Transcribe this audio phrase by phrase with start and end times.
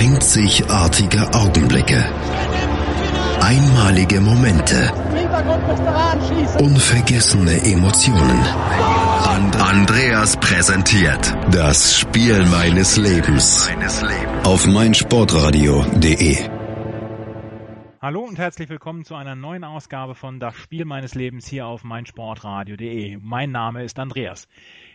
[0.00, 2.02] Einzigartige Augenblicke.
[3.42, 4.90] Einmalige Momente.
[6.58, 8.40] Unvergessene Emotionen.
[9.28, 13.68] And Andreas präsentiert das Spiel meines Lebens
[14.44, 16.48] auf meinsportradio.de.
[18.00, 21.84] Hallo und herzlich willkommen zu einer neuen Ausgabe von Das Spiel meines Lebens hier auf
[21.84, 23.18] meinsportradio.de.
[23.18, 24.48] Mein Name ist Andreas.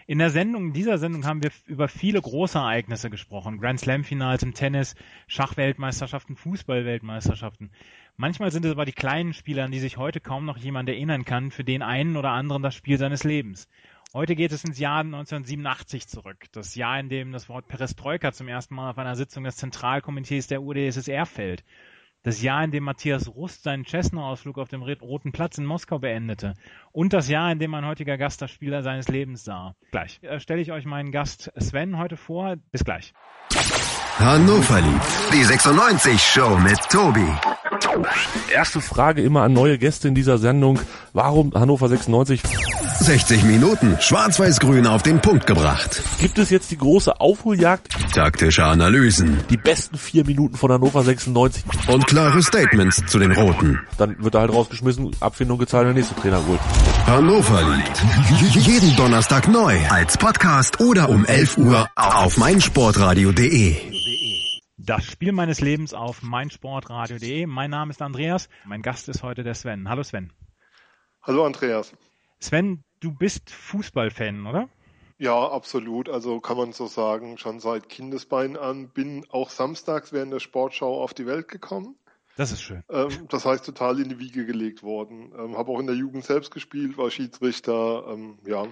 [0.08, 3.58] In der Sendung, in dieser Sendung haben wir über viele große Ereignisse gesprochen.
[3.58, 4.94] Grand Slam Finals im Tennis,
[5.26, 7.72] Schachweltmeisterschaften, Fußballweltmeisterschaften.
[8.16, 11.26] Manchmal sind es aber die kleinen Spieler, an die sich heute kaum noch jemand erinnern
[11.26, 13.68] kann, für den einen oder anderen das Spiel seines Lebens.
[14.14, 16.38] Heute geht es ins Jahr 1987 zurück.
[16.52, 20.46] Das Jahr, in dem das Wort Perestroika zum ersten Mal auf einer Sitzung des Zentralkomitees
[20.46, 21.64] der UdSSR fällt.
[22.26, 26.56] Das Jahr, in dem Matthias Rust seinen Cessna-Ausflug auf dem Roten Platz in Moskau beendete.
[26.92, 29.76] Und das Jahr, in dem mein heutiger Gast das Spieler seines Lebens sah.
[29.92, 32.56] Gleich äh, stelle ich euch meinen Gast Sven heute vor.
[32.72, 33.14] Bis gleich.
[34.18, 37.32] Hannover liebt die 96 Show mit Tobi.
[38.54, 40.80] Erste Frage immer an neue Gäste in dieser Sendung.
[41.14, 42.42] Warum Hannover 96?
[43.00, 46.02] 60 Minuten schwarz-weiß-grün auf den Punkt gebracht.
[46.20, 48.14] Gibt es jetzt die große Aufholjagd?
[48.14, 51.64] Taktische Analysen Die besten vier Minuten von Hannover 96.
[51.88, 53.80] und klare Statements zu den Roten.
[53.98, 56.60] Dann wird er halt rausgeschmissen, Abfindung gezahlt, der nächste Trainer holt.
[57.06, 64.05] Hannover liebt jeden Donnerstag neu als Podcast oder um 11 Uhr auf meinsportradio.de.
[64.86, 67.48] Das Spiel meines Lebens auf meinsportradio.de.
[67.48, 68.50] Mein Name ist Andreas.
[68.66, 69.90] Mein Gast ist heute der Sven.
[69.90, 70.32] Hallo Sven.
[71.24, 71.92] Hallo Andreas.
[72.40, 74.70] Sven, du bist Fußballfan, oder?
[75.18, 76.08] Ja, absolut.
[76.08, 81.02] Also kann man so sagen, schon seit Kindesbein an bin auch samstags während der Sportschau
[81.02, 81.96] auf die Welt gekommen.
[82.38, 82.84] Das ist schön.
[82.90, 85.34] Ähm, das heißt, total in die Wiege gelegt worden.
[85.36, 88.06] Ähm, Habe auch in der Jugend selbst gespielt, war Schiedsrichter.
[88.10, 88.68] Ähm, ja,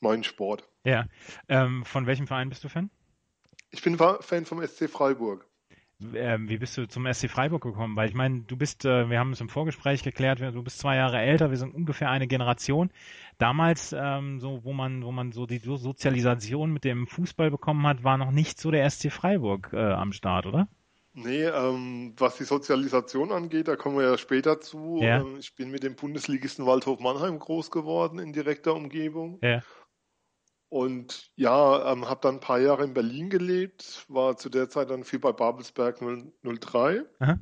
[0.00, 0.66] mein Sport.
[0.82, 1.04] Ja.
[1.48, 2.90] Ähm, von welchem Verein bist du Fan?
[3.70, 5.46] Ich bin Fa- Fan vom SC Freiburg.
[6.14, 7.96] Ähm, wie bist du zum SC Freiburg gekommen?
[7.96, 10.96] Weil ich meine, du bist, äh, wir haben es im Vorgespräch geklärt, du bist zwei
[10.96, 12.90] Jahre älter, wir sind ungefähr eine Generation.
[13.38, 17.86] Damals, ähm, so wo man, wo man so die So- Sozialisation mit dem Fußball bekommen
[17.86, 20.68] hat, war noch nicht so der SC Freiburg äh, am Start, oder?
[21.14, 24.98] Nee, ähm, was die Sozialisation angeht, da kommen wir ja später zu.
[25.02, 25.20] Ja.
[25.20, 29.38] Ähm, ich bin mit dem Bundesligisten Waldhof Mannheim groß geworden in direkter Umgebung.
[29.42, 29.60] Ja.
[30.72, 34.88] Und ja, ähm, habe dann ein paar Jahre in Berlin gelebt, war zu der Zeit
[34.88, 37.38] dann viel bei Babelsberg 0, 03 Aha.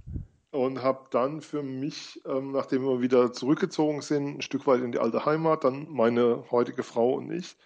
[0.50, 4.90] und habe dann für mich, ähm, nachdem wir wieder zurückgezogen sind, ein Stück weit in
[4.90, 7.56] die alte Heimat, dann meine heutige Frau und ich,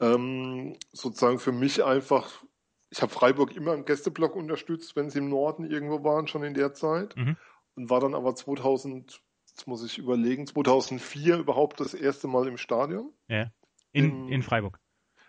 [0.00, 2.42] ähm, sozusagen für mich einfach,
[2.88, 6.54] ich habe Freiburg immer im Gästeblock unterstützt, wenn sie im Norden irgendwo waren, schon in
[6.54, 7.36] der Zeit Mhm.
[7.76, 12.56] und war dann aber 2000, jetzt muss ich überlegen, 2004 überhaupt das erste Mal im
[12.56, 13.12] Stadion.
[13.28, 13.50] Ja.
[13.92, 14.80] In, Im- in Freiburg.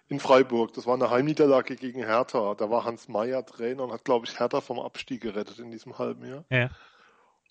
[0.08, 2.54] In Freiburg, das war eine Heimniederlage gegen Hertha.
[2.56, 5.98] Da war Hans Meyer Trainer und hat, glaube ich, Hertha vom Abstieg gerettet in diesem
[5.98, 6.46] halben Jahr.
[6.50, 6.70] Ja.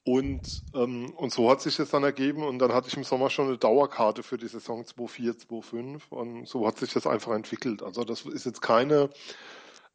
[0.05, 3.31] Und, ähm, und so hat sich das dann ergeben und dann hatte ich im Sommer
[3.31, 7.83] schon eine Dauerkarte für die Saison 2-4, 2-5 und so hat sich das einfach entwickelt.
[7.83, 9.09] Also das ist jetzt keine,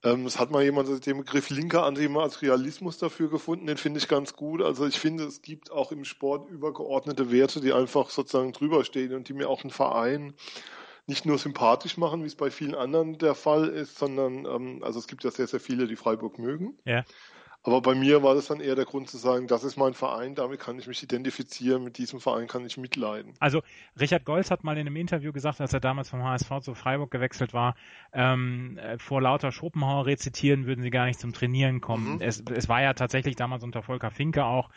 [0.03, 4.33] ähm, es hat mal jemand den Begriff linker Antimaterialismus dafür gefunden, den finde ich ganz
[4.33, 4.63] gut.
[4.63, 9.13] Also ich finde, es gibt auch im Sport übergeordnete Werte, die einfach sozusagen drüber stehen
[9.13, 10.33] und die mir auch ein Verein
[11.09, 14.99] nicht nur sympathisch machen, wie es bei vielen anderen der Fall ist, sondern ähm, also
[14.99, 16.77] es gibt ja sehr, sehr viele, die Freiburg mögen.
[16.85, 17.03] Ja.
[17.63, 20.33] Aber bei mir war das dann eher der Grund zu sagen, das ist mein Verein,
[20.33, 23.33] damit kann ich mich identifizieren, mit diesem Verein kann ich mitleiden.
[23.39, 23.61] Also
[23.99, 27.11] Richard Golz hat mal in einem Interview gesagt, als er damals vom HSV zu Freiburg
[27.11, 27.75] gewechselt war,
[28.13, 32.15] ähm, äh, vor lauter Schopenhauer rezitieren würden sie gar nicht zum Trainieren kommen.
[32.15, 32.21] Mhm.
[32.21, 34.69] Es, es war ja tatsächlich damals unter Volker Finke auch,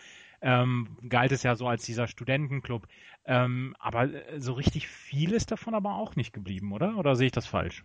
[0.43, 2.87] ähm, galt es ja so als dieser Studentenclub.
[3.25, 6.97] Ähm, aber äh, so richtig viel ist davon aber auch nicht geblieben, oder?
[6.99, 7.85] Oder sehe ich das falsch?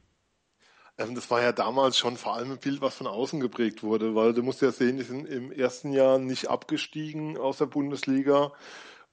[0.97, 4.15] Ähm, das war ja damals schon vor allem ein Bild, was von außen geprägt wurde,
[4.15, 8.51] weil du musst ja sehen, die sind im ersten Jahr nicht abgestiegen aus der Bundesliga,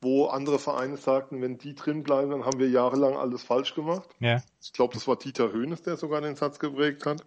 [0.00, 4.08] wo andere Vereine sagten, wenn die drin bleiben, dann haben wir jahrelang alles falsch gemacht.
[4.20, 4.42] Ja.
[4.62, 7.22] Ich glaube, das war Dieter Höhnes, der sogar den Satz geprägt hat.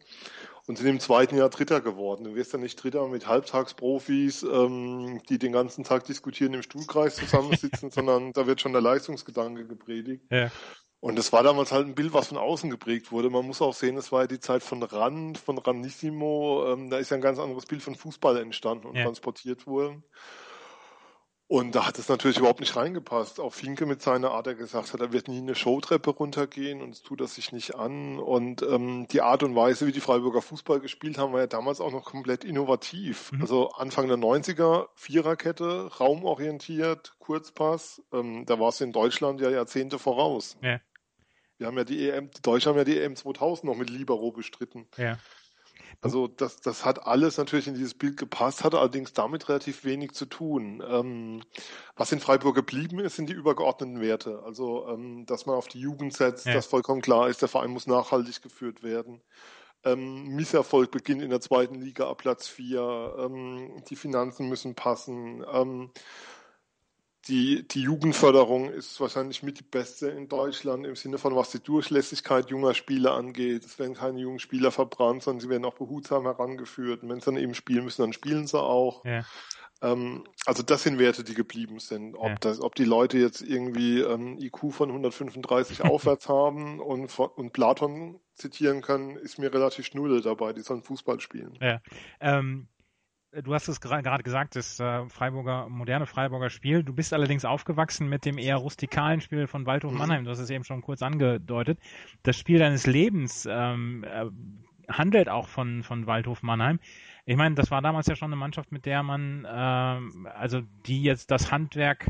[0.67, 2.25] Und sind im zweiten Jahr Dritter geworden.
[2.25, 7.15] Du wirst ja nicht Dritter mit Halbtagsprofis, ähm, die den ganzen Tag diskutieren, im Stuhlkreis
[7.15, 10.25] zusammensitzen, sondern da wird schon der Leistungsgedanke gepredigt.
[10.29, 10.51] Ja.
[10.99, 13.29] Und das war damals halt ein Bild, was von außen geprägt wurde.
[13.29, 16.73] Man muss auch sehen, es war ja die Zeit von Rand, von Ranissimo.
[16.73, 19.03] Ähm, da ist ja ein ganz anderes Bild von Fußball entstanden und Ja.
[19.05, 20.03] transportiert worden.
[21.49, 23.39] Und da hat es natürlich überhaupt nicht reingepasst.
[23.39, 26.89] Auch Finke mit seiner Art, er gesagt hat, er wird nie eine Showtreppe runtergehen und
[26.89, 28.19] es tut er sich nicht an.
[28.19, 31.79] Und ähm, die Art und Weise, wie die Freiburger Fußball gespielt haben, war ja damals
[31.79, 33.31] auch noch komplett innovativ.
[33.31, 33.41] Mhm.
[33.41, 38.01] Also Anfang der 90er, Viererkette, raumorientiert, Kurzpass.
[38.11, 40.57] Ähm, da war es in Deutschland ja Jahrzehnte voraus.
[40.61, 40.81] Ja.
[41.57, 44.31] Wir haben ja die EM, die Deutschen haben ja die EM 2000 noch mit Libero
[44.31, 44.87] bestritten.
[44.97, 45.17] Ja.
[46.01, 50.11] Also das, das hat alles natürlich in dieses Bild gepasst, hat allerdings damit relativ wenig
[50.11, 50.83] zu tun.
[50.87, 51.41] Ähm,
[51.95, 54.43] was in Freiburg geblieben ist, sind die übergeordneten Werte.
[54.45, 56.53] Also ähm, dass man auf die Jugend setzt, ja.
[56.53, 59.21] dass vollkommen klar ist, der Verein muss nachhaltig geführt werden.
[59.83, 63.15] Ähm, Misserfolg beginnt in der zweiten Liga ab Platz 4.
[63.19, 65.43] Ähm, die Finanzen müssen passen.
[65.51, 65.91] Ähm,
[67.27, 71.59] die, die Jugendförderung ist wahrscheinlich mit die beste in Deutschland im Sinne von, was die
[71.59, 73.65] Durchlässigkeit junger Spieler angeht.
[73.65, 77.03] Es werden keine jungen Spieler verbrannt, sondern sie werden auch behutsam herangeführt.
[77.03, 79.03] Und wenn sie dann eben spielen müssen, dann spielen sie auch.
[79.05, 79.25] Ja.
[79.81, 82.15] Ähm, also das sind Werte, die geblieben sind.
[82.15, 82.35] Ob, ja.
[82.39, 88.19] das, ob die Leute jetzt irgendwie ähm, IQ von 135 aufwärts haben und, und Platon
[88.35, 90.53] zitieren können, ist mir relativ schnulle dabei.
[90.53, 91.57] Die sollen Fußball spielen.
[91.61, 91.81] Ja.
[92.21, 92.67] Ähm,
[93.43, 96.83] du hast es gerade gesagt, das äh, Freiburger, moderne Freiburger Spiel.
[96.83, 99.97] Du bist allerdings aufgewachsen mit dem eher rustikalen Spiel von Waldhof mhm.
[99.97, 100.23] Mannheim.
[100.25, 101.79] Du hast es eben schon kurz angedeutet.
[102.23, 104.25] Das Spiel deines Lebens ähm, äh,
[104.91, 106.79] handelt auch von, von Waldhof Mannheim.
[107.25, 111.03] Ich meine, das war damals ja schon eine Mannschaft, mit der man, ähm, also die
[111.03, 112.07] jetzt das Handwerk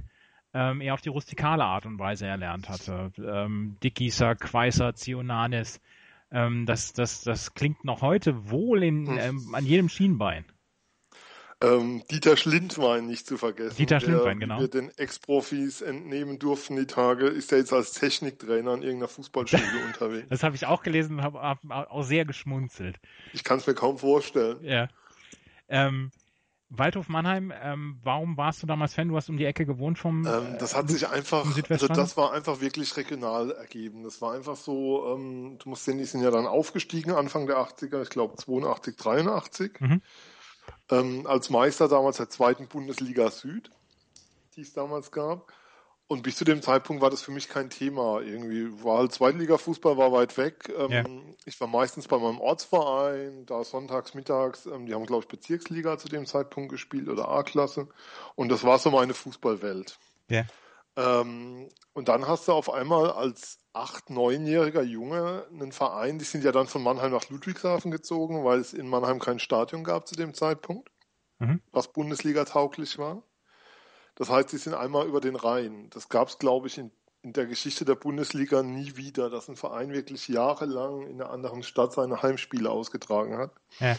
[0.53, 3.11] ähm, eher auf die rustikale Art und Weise erlernt hatte.
[3.17, 5.81] Ähm, Dickieser, Quaiser, Zionanes.
[6.31, 9.17] Ähm, das, das, das klingt noch heute wohl in, hm.
[9.17, 10.45] ähm, an jedem Schienbein.
[11.59, 13.77] Ähm, Dieter Schlindwein nicht zu vergessen.
[13.77, 14.59] Dieter Schlindwein, genau.
[14.59, 19.63] wir den Ex-Profis entnehmen durften die Tage, ist er jetzt als Techniktrainer an irgendeiner Fußballschule
[19.87, 20.27] unterwegs.
[20.29, 22.99] Das habe ich auch gelesen und habe hab auch sehr geschmunzelt.
[23.33, 24.63] Ich kann es mir kaum vorstellen.
[24.63, 24.87] Ja.
[25.67, 26.11] Ähm,
[26.69, 29.07] Waldhof Mannheim, ähm, warum warst du damals Fan?
[29.07, 30.27] Du hast um die Ecke gewohnt vom.
[30.27, 34.03] Ähm, das hat sich einfach, also das war einfach wirklich regional ergeben.
[34.03, 37.57] Das war einfach so, ähm, du musst sehen, die sind ja dann aufgestiegen Anfang der
[37.57, 39.81] 80er, ich glaube 82, 83.
[39.81, 40.01] Mhm
[40.89, 43.71] ähm, als Meister damals der zweiten Bundesliga Süd,
[44.55, 45.51] die es damals gab.
[46.09, 48.21] Und bis zu dem Zeitpunkt war das für mich kein Thema.
[48.21, 50.73] Irgendwie war halt Zweitliga-Fußball war weit weg.
[50.77, 51.03] Ähm, ja.
[51.43, 54.65] Ich war meistens bei meinem Ortsverein, da sonntags, mittags.
[54.67, 57.89] Ähm, die haben, glaube ich, Bezirksliga zu dem Zeitpunkt gespielt oder A-Klasse.
[58.35, 59.99] Und das war so meine Fußballwelt.
[60.29, 60.45] Ja.
[60.97, 66.43] Ähm, und dann hast du auf einmal als acht, neunjähriger Junge einen Verein, die sind
[66.43, 70.15] ja dann von Mannheim nach Ludwigshafen gezogen, weil es in Mannheim kein Stadion gab zu
[70.15, 70.89] dem Zeitpunkt,
[71.37, 71.61] mhm.
[71.71, 73.21] was Bundesliga tauglich war.
[74.15, 75.91] Das heißt, die sind einmal über den Rhein.
[75.91, 76.91] Das gab es, glaube ich, in,
[77.21, 81.61] in der Geschichte der Bundesliga nie wieder, dass ein Verein wirklich jahrelang in einer anderen
[81.61, 83.51] Stadt seine Heimspiele ausgetragen hat.
[83.79, 83.95] Ja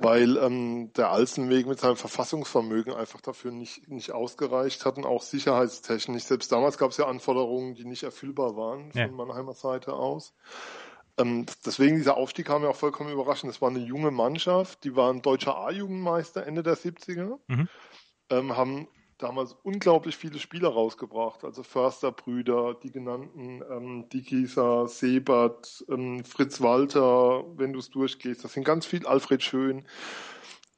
[0.00, 5.22] weil ähm, der Alzenweg mit seinem Verfassungsvermögen einfach dafür nicht, nicht ausgereicht hat und auch
[5.22, 6.24] sicherheitstechnisch.
[6.24, 9.06] Selbst damals gab es ja Anforderungen, die nicht erfüllbar waren ja.
[9.06, 10.34] von Mannheimer Seite aus.
[11.18, 13.52] Ähm, deswegen dieser Aufstieg kam mir auch vollkommen überraschend.
[13.52, 17.68] Das war eine junge Mannschaft, die waren deutscher A-Jugendmeister Ende der 70er, mhm.
[18.30, 18.88] ähm, haben
[19.22, 21.44] damals unglaublich viele Spieler rausgebracht.
[21.44, 28.44] Also Försterbrüder, die genannten ähm, Dickiser, Sebert, ähm, Fritz Walter, wenn du es durchgehst.
[28.44, 29.84] Das sind ganz viel, Alfred Schön.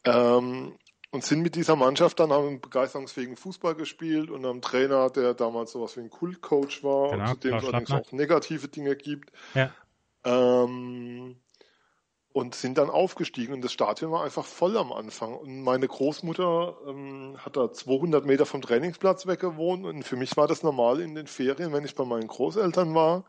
[0.04, 0.76] Ähm,
[1.10, 5.32] und sind mit dieser Mannschaft dann haben einen begeisterungsfähigen Fußball gespielt und einem Trainer, der
[5.34, 8.96] damals sowas wie ein Kultcoach war genau, und zu dem es allerdings auch negative Dinge
[8.96, 9.30] gibt.
[9.54, 9.70] Ja.
[10.24, 11.36] Ähm,
[12.34, 13.54] und sind dann aufgestiegen.
[13.54, 15.36] Und das Stadion war einfach voll am Anfang.
[15.36, 20.36] Und meine Großmutter ähm, hat da 200 Meter vom Trainingsplatz weg gewohnt und für mich
[20.36, 23.24] war das normal in den Ferien, wenn ich bei meinen Großeltern war,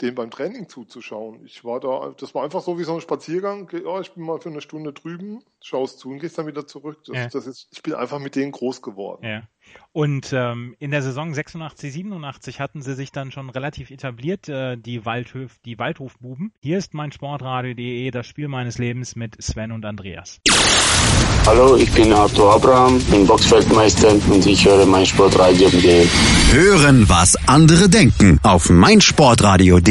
[0.00, 1.44] dem beim Training zuzuschauen.
[1.44, 3.70] Ich war da, das war einfach so wie so ein Spaziergang.
[3.72, 6.98] Ja, ich bin mal für eine Stunde drüben, schaust zu und gehst dann wieder zurück.
[7.06, 7.28] Das, ja.
[7.28, 9.26] das ist, ich bin einfach mit denen groß geworden.
[9.26, 9.42] Ja.
[9.92, 14.76] Und ähm, in der Saison 86, 87 hatten sie sich dann schon relativ etabliert, äh,
[14.76, 16.52] die, Waldhof, die Waldhofbuben.
[16.60, 20.40] Hier ist mein Sportradio.de, das Spiel meines Lebens mit Sven und Andreas.
[21.46, 26.06] Hallo, ich bin Arthur Abraham, bin Boxfeldmeister und ich höre mein Sportradio.de.
[26.52, 29.89] Hören, was andere denken auf meinsportradio.de.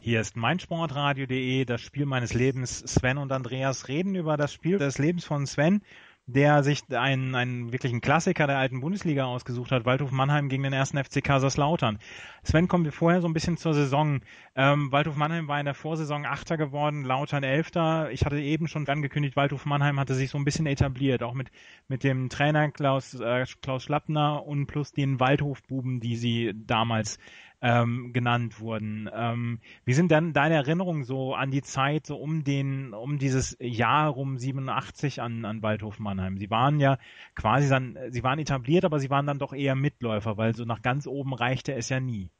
[0.00, 2.80] Hier ist meinsportradio.de, das Spiel meines Lebens.
[2.80, 5.82] Sven und Andreas reden über das Spiel des Lebens von Sven
[6.28, 10.72] der sich einen, einen wirklichen Klassiker der alten Bundesliga ausgesucht hat, Waldhof Mannheim gegen den
[10.72, 12.00] ersten FC Kaiserslautern.
[12.42, 14.20] Sven, kommen wir vorher so ein bisschen zur Saison.
[14.56, 18.10] Ähm, Waldhof Mannheim war in der Vorsaison Achter geworden, Lautern Elfter.
[18.10, 21.52] Ich hatte eben schon angekündigt, Waldhof Mannheim hatte sich so ein bisschen etabliert, auch mit,
[21.86, 27.20] mit dem Trainer Klaus, äh, Klaus Schlappner und plus den Waldhofbuben, die sie damals
[27.62, 29.08] ähm, genannt wurden.
[29.12, 33.56] Ähm, wie sind dann deine Erinnerungen so an die Zeit, so um den, um dieses
[33.60, 36.38] Jahr rum 87 an, an Waldhof Mannheim?
[36.38, 36.98] Sie waren ja
[37.34, 40.82] quasi dann, sie waren etabliert, aber sie waren dann doch eher Mitläufer, weil so nach
[40.82, 42.30] ganz oben reichte es ja nie.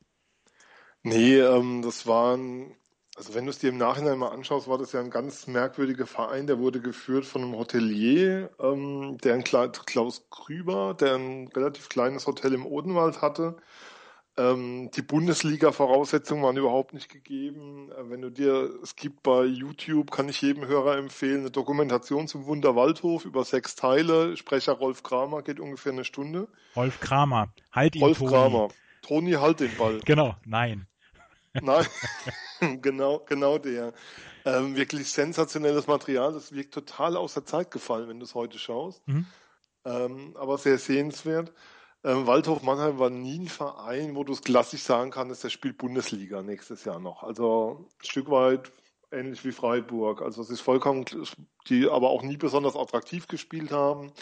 [1.02, 2.75] Nee, ähm, das waren,
[3.16, 6.06] also wenn du es dir im Nachhinein mal anschaust, war das ja ein ganz merkwürdiger
[6.06, 11.88] Verein, der wurde geführt von einem Hotelier, ähm, der ein Klaus Krüber, der ein relativ
[11.88, 13.56] kleines Hotel im Odenwald hatte
[14.38, 17.90] Ähm, die Bundesliga-Voraussetzungen waren überhaupt nicht gegeben.
[17.93, 22.28] Äh, wenn du dir, es gibt bei YouTube, kann ich jedem Hörer empfehlen, eine Dokumentation
[22.28, 24.37] zum Wunder Waldhof über sechs Teile.
[24.37, 26.49] Sprecher Rolf Kramer geht ungefähr eine Stunde.
[26.75, 28.31] Rolf Kramer, halt ihn, Rolf Toni.
[28.31, 28.69] Kramer.
[29.00, 30.00] Toni, halt den Ball.
[30.05, 30.87] Genau, nein.
[31.55, 31.87] Nein,
[32.83, 33.95] genau, genau der.
[34.45, 36.35] Ähm, wirklich sensationelles Material.
[36.35, 39.07] Das wirkt total aus der Zeit gefallen, wenn du es heute schaust.
[39.09, 39.26] Mhm.
[39.87, 41.52] Ähm, aber sehr sehenswert.
[42.06, 45.76] Ähm, Waldhof Mannheim war nie ein Verein, wo du es klassisch sagen kannst, der spielt
[45.76, 47.25] Bundesliga nächstes Jahr noch.
[47.25, 48.70] Also ein Stück weit
[49.10, 50.22] ähnlich wie Freiburg.
[50.22, 51.04] Also es ist vollkommen,
[51.68, 54.12] die aber auch nie besonders attraktiv gespielt haben.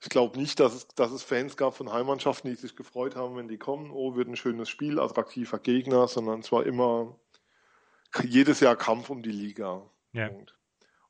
[0.00, 3.36] Ich glaube nicht, dass es, dass es Fans gab von Heimmannschaften, die sich gefreut haben,
[3.36, 3.90] wenn die kommen.
[3.90, 7.18] Oh, wird ein schönes Spiel, attraktiver Gegner, sondern es war immer
[8.22, 9.82] jedes Jahr Kampf um die Liga.
[10.12, 10.28] Ja.
[10.28, 10.55] Punkt.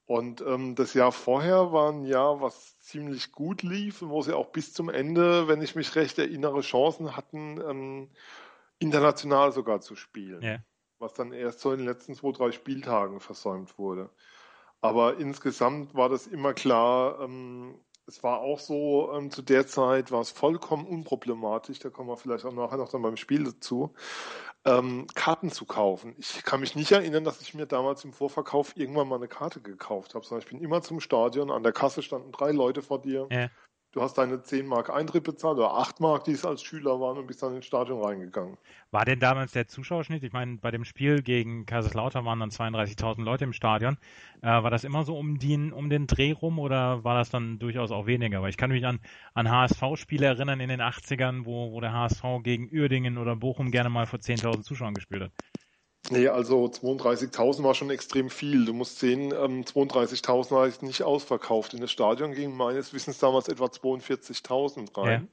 [0.06, 4.34] Und ähm, das Jahr vorher war ein Jahr, was ziemlich gut lief und wo sie
[4.34, 8.10] auch bis zum Ende, wenn ich mich recht erinnere, Chancen hatten, ähm,
[8.78, 10.42] international sogar zu spielen.
[10.42, 10.58] Ja.
[10.98, 14.10] Was dann erst so in den letzten zwei, drei Spieltagen versäumt wurde.
[14.80, 17.74] Aber insgesamt war das immer klar, ähm,
[18.06, 22.16] es war auch so, ähm, zu der Zeit war es vollkommen unproblematisch, da kommen wir
[22.16, 23.94] vielleicht auch nachher noch dann beim Spiel dazu,
[24.64, 26.14] ähm, Karten zu kaufen.
[26.18, 29.60] Ich kann mich nicht erinnern, dass ich mir damals im Vorverkauf irgendwann mal eine Karte
[29.60, 33.00] gekauft habe, sondern ich bin immer zum Stadion, an der Kasse standen drei Leute vor
[33.00, 33.28] dir.
[33.30, 33.48] Ja.
[33.96, 37.16] Du hast deine 10 Mark Eintritt bezahlt oder 8 Mark, die es als Schüler waren
[37.16, 38.58] und bist dann ins Stadion reingegangen.
[38.90, 40.22] War denn damals der Zuschauerschnitt?
[40.22, 43.96] Ich meine, bei dem Spiel gegen Kaiserslautern waren dann 32.000 Leute im Stadion.
[44.42, 47.58] Äh, war das immer so um den, um den Dreh rum oder war das dann
[47.58, 48.42] durchaus auch weniger?
[48.42, 49.00] Weil ich kann mich an,
[49.32, 53.88] an HSV-Spiele erinnern in den 80ern, wo, wo der HSV gegen Uerdingen oder Bochum gerne
[53.88, 55.32] mal vor 10.000 Zuschauern gespielt hat.
[56.10, 58.64] Nee, also 32.000 war schon extrem viel.
[58.64, 61.74] Du musst sehen, ähm, 32.000 war jetzt nicht ausverkauft.
[61.74, 65.28] In das Stadion gingen meines Wissens damals etwa 42.000 rein.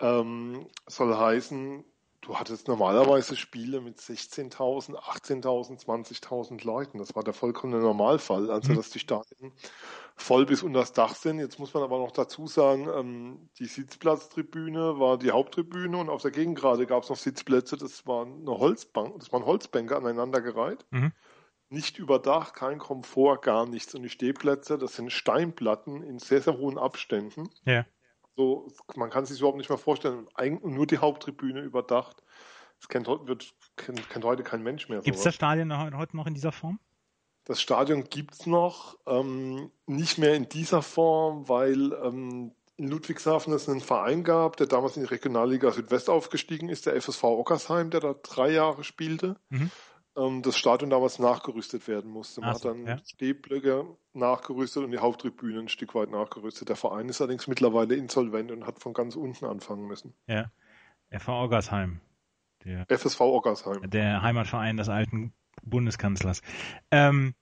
[0.00, 1.84] Ähm, soll heißen,
[2.22, 6.98] du hattest normalerweise Spiele mit 16.000, 18.000, 20.000 Leuten.
[6.98, 8.76] Das war der vollkommene Normalfall, also Mhm.
[8.76, 9.52] dass die Stadien
[10.20, 11.38] voll bis unter das Dach sind.
[11.38, 16.22] Jetzt muss man aber noch dazu sagen, ähm, die Sitzplatztribüne war die Haupttribüne und auf
[16.22, 17.76] der Gegengrade gab es noch Sitzplätze.
[17.76, 20.86] Das waren eine Holzbank, das waren Holzbänke aneinandergereiht.
[20.90, 21.12] Mhm.
[21.70, 23.94] Nicht überdacht, kein Komfort, gar nichts.
[23.94, 27.48] Und die Stehplätze, das sind Steinplatten in sehr, sehr hohen Abständen.
[27.64, 27.86] Ja.
[28.36, 30.26] So, man kann sich überhaupt nicht mehr vorstellen.
[30.34, 32.22] Eigentlich nur die Haupttribüne überdacht.
[32.80, 35.00] Das kennt, wird, kennt, kennt heute kein Mensch mehr.
[35.00, 36.80] Gibt es das Stadion heute noch in dieser Form?
[37.50, 43.68] Das Stadion gibt's noch, ähm, nicht mehr in dieser Form, weil ähm, in Ludwigshafen es
[43.68, 47.98] einen Verein gab, der damals in die Regionalliga Südwest aufgestiegen ist, der FSV Ockersheim, der
[47.98, 49.34] da drei Jahre spielte.
[49.48, 49.72] Mhm.
[50.16, 52.40] Ähm, das Stadion damals nachgerüstet werden musste.
[52.40, 52.98] Man Ach hat so, dann ja.
[53.04, 56.68] Stehblöcke nachgerüstet und die Haupttribüne ein Stück weit nachgerüstet.
[56.68, 60.14] Der Verein ist allerdings mittlerweile insolvent und hat von ganz unten anfangen müssen.
[60.28, 60.52] Ja.
[61.10, 62.00] FV Oggersheim.
[62.64, 63.90] Der FSV Ockersheim.
[63.90, 66.42] der Heimatverein des alten Bundeskanzlers.
[66.90, 67.34] Ähm,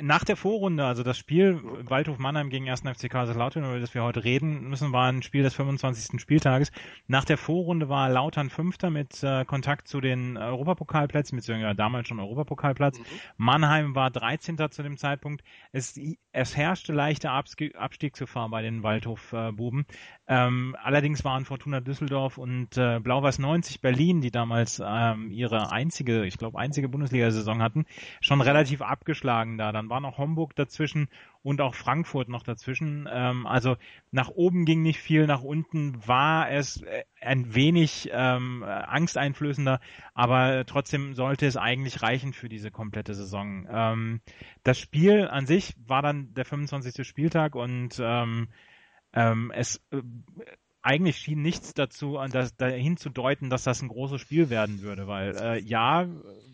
[0.00, 2.82] nach der Vorrunde, also das Spiel Waldhof Mannheim gegen 1.
[2.82, 6.20] FC Kaiserslautern, über das wir heute reden müssen, war ein Spiel des 25.
[6.20, 6.70] Spieltages.
[7.06, 12.20] Nach der Vorrunde war Lautern Fünfter mit äh, Kontakt zu den Europapokalplätzen, beziehungsweise damals schon
[12.20, 13.00] Europapokalplatz.
[13.36, 14.56] Mannheim war 13.
[14.70, 15.42] zu dem Zeitpunkt.
[15.72, 15.98] Es,
[16.32, 19.86] es herrschte leichte Abs- Abstiegsgefahr bei den Waldhof-Buben.
[20.30, 26.26] Ähm, allerdings waren Fortuna Düsseldorf und äh, Blau-Weiß 90 Berlin, die damals ähm, ihre einzige,
[26.26, 27.86] ich glaube, einzige Bundesliga-Saison hatten,
[28.20, 29.72] schon relativ abgeschlagen da.
[29.72, 31.08] Dann war noch Homburg dazwischen
[31.42, 33.08] und auch Frankfurt noch dazwischen.
[33.10, 33.76] Ähm, also
[34.10, 39.80] nach oben ging nicht viel, nach unten war es äh, ein wenig ähm, angsteinflößender,
[40.12, 43.66] aber trotzdem sollte es eigentlich reichen für diese komplette Saison.
[43.70, 44.20] Ähm,
[44.62, 47.06] das Spiel an sich war dann der 25.
[47.06, 48.48] Spieltag und ähm,
[49.12, 50.02] ähm, es äh,
[50.82, 54.80] eigentlich schien nichts dazu, an das, dahin zu deuten, dass das ein großes Spiel werden
[54.80, 56.06] würde, weil äh, ja,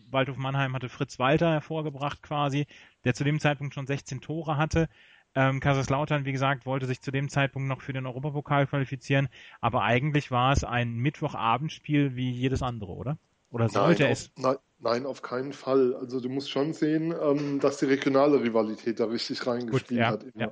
[0.09, 2.67] Waldhof Mannheim hatte Fritz Walter hervorgebracht quasi,
[3.03, 4.89] der zu dem Zeitpunkt schon 16 Tore hatte.
[5.35, 9.27] Ähm, Kaiserslautern, wie gesagt, wollte sich zu dem Zeitpunkt noch für den Europapokal qualifizieren,
[9.59, 13.17] aber eigentlich war es ein Mittwochabendspiel wie jedes andere, oder?
[13.51, 14.31] Oder sollte nein, es?
[14.35, 15.95] Auf, nein, nein, auf keinen Fall.
[15.95, 20.25] Also du musst schon sehen, ähm, dass die regionale Rivalität da richtig reingespielt ja, hat.
[20.35, 20.51] Ja.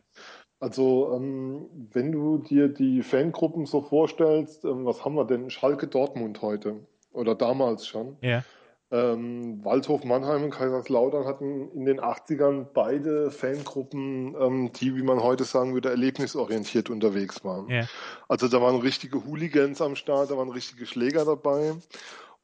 [0.63, 5.49] Also ähm, wenn du dir die Fangruppen so vorstellst, ähm, was haben wir denn?
[5.49, 6.75] Schalke Dortmund heute
[7.11, 8.15] oder damals schon.
[8.21, 8.45] Ja,
[8.89, 15.21] Ähm, Waldhof Mannheim und Kaiserslautern hatten in den 80ern beide Fangruppen, ähm, die, wie man
[15.21, 17.67] heute sagen würde, erlebnisorientiert unterwegs waren.
[17.69, 17.85] ja,
[18.29, 21.73] Also da waren richtige Hooligans am Start, da waren richtige Schläger dabei.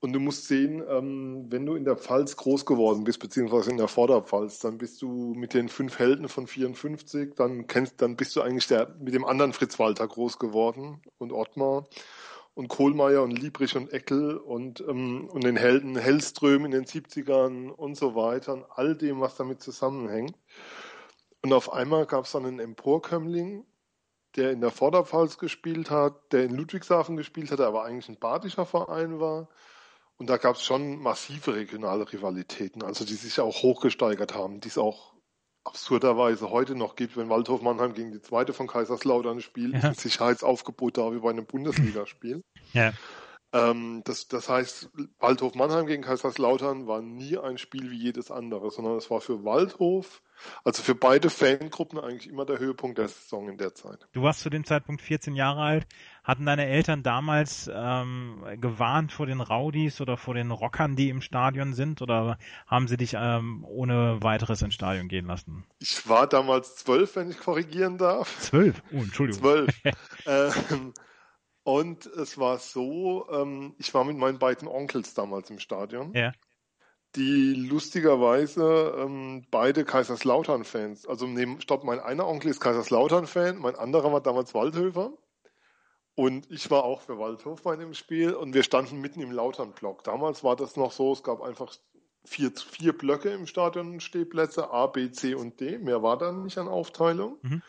[0.01, 3.77] Und du musst sehen, ähm, wenn du in der Pfalz groß geworden bist, beziehungsweise in
[3.77, 8.36] der Vorderpfalz, dann bist du mit den fünf Helden von 54, dann kennst, dann bist
[8.36, 11.86] du eigentlich der, mit dem anderen Fritz Walter groß geworden und Ottmar.
[12.56, 17.70] und Kohlmeier und Liebrich und Eckel und, ähm, und den Helden Hellström in den 70ern
[17.70, 20.36] und so weiter und all dem, was damit zusammenhängt.
[21.41, 23.65] Und auf einmal gab es dann einen Emporkömmling,
[24.36, 28.20] der in der Vorderpfalz gespielt hat, der in Ludwigshafen gespielt hat, der aber eigentlich ein
[28.20, 29.48] badischer Verein war.
[30.19, 34.67] Und da gab es schon massive regionale Rivalitäten, also die sich auch hochgesteigert haben, die
[34.67, 35.13] es auch
[35.63, 39.89] absurderweise heute noch gibt, wenn Waldhof Mannheim gegen die zweite von Kaiserslautern spielt, ja.
[39.89, 42.43] ein Sicherheitsaufgebot da wie bei einem Bundesligaspiel.
[42.73, 42.91] Ja.
[43.51, 48.69] Ähm, das, das heißt, Waldhof Mannheim gegen Kaiserslautern war nie ein Spiel wie jedes andere,
[48.69, 50.21] sondern es war für Waldhof,
[50.63, 54.07] also für beide Fangruppen eigentlich immer der Höhepunkt der Saison in der Zeit.
[54.11, 55.88] Du warst zu dem Zeitpunkt 14 Jahre alt.
[56.29, 61.21] Hatten deine Eltern damals ähm, gewarnt vor den Rowdies oder vor den Rockern, die im
[61.21, 65.65] Stadion sind, oder haben sie dich ähm, ohne weiteres ins Stadion gehen lassen?
[65.79, 68.38] Ich war damals zwölf, wenn ich korrigieren darf.
[68.41, 68.83] Zwölf?
[68.91, 69.41] Oh, Entschuldigung.
[69.41, 69.81] Zwölf.
[70.27, 70.93] ähm,
[71.63, 76.13] und es war so, ähm, ich war mit meinen beiden Onkels damals im Stadion.
[76.13, 76.31] Ja.
[77.15, 84.13] Die lustigerweise ähm, beide Kaiserslautern-Fans, also neben, stopp, mein einer Onkel ist Kaiserslautern-Fan, mein anderer
[84.13, 85.13] war damals Waldhöfer.
[86.19, 90.03] Und ich war auch für Waldhof bei dem Spiel und wir standen mitten im Lautern-Block.
[90.03, 91.73] Damals war das noch so, es gab einfach
[92.25, 95.77] vier, vier Blöcke im Stadion, Stehplätze, A, B, C und D.
[95.77, 97.38] Mehr war dann nicht an Aufteilung.
[97.41, 97.61] Mhm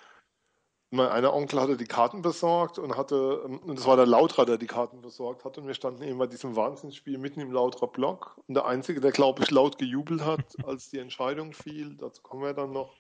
[0.90, 4.59] mein einer Onkel hatte die Karten besorgt und hatte, und das war der Lautra, der
[4.59, 8.40] die Karten besorgt hat, und wir standen eben bei diesem Wahnsinnsspiel mitten im Lautra Block.
[8.49, 12.42] Und der Einzige, der, glaube ich, laut gejubelt hat, als die Entscheidung fiel, dazu kommen
[12.42, 12.97] wir dann noch,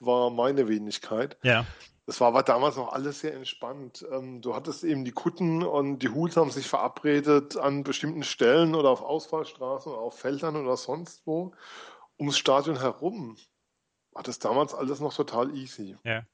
[0.00, 1.36] war meine Wenigkeit.
[1.42, 1.66] Ja.
[2.06, 4.06] Das war aber damals noch alles sehr entspannt.
[4.10, 8.74] Ähm, du hattest eben die Kutten und die Hools haben sich verabredet an bestimmten Stellen
[8.74, 11.52] oder auf Ausfallstraßen oder auf Feldern oder sonst wo.
[12.18, 13.36] Ums Stadion herum
[14.12, 15.96] war das damals alles noch total easy.
[16.04, 16.24] Ja.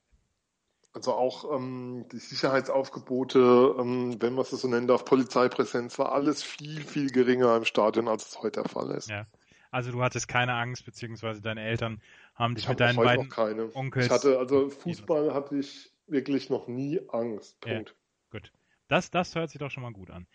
[0.93, 6.43] Also auch ähm, die Sicherheitsaufgebote, ähm, wenn man es so nennen darf, Polizeipräsenz war alles
[6.43, 9.09] viel, viel geringer im Stadion, als es heute der Fall ist.
[9.09, 9.25] Ja.
[9.71, 12.01] Also du hattest keine Angst, beziehungsweise deine Eltern
[12.35, 13.73] haben dich ich mit deinen beiden keine.
[13.73, 14.05] Onkels.
[14.05, 17.59] Ich hatte, also Fußball hatte ich wirklich noch nie Angst.
[17.61, 17.89] Punkt.
[17.89, 18.51] Ja, gut.
[18.87, 20.27] Das, das hört sich doch schon mal gut an